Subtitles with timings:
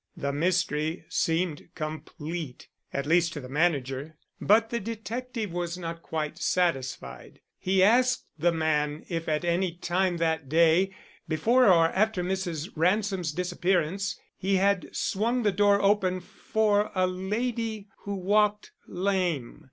[0.17, 4.17] The mystery seemed complete, at least to the manager.
[4.41, 7.39] But the detective was not quite satisfied.
[7.59, 10.91] He asked the man if at any time that day,
[11.27, 12.69] before or after Mrs.
[12.75, 19.59] Ransom's disappearance, he had swung the door open for a lady who walked lame.